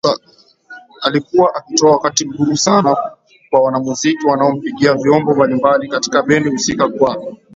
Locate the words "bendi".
6.23-6.49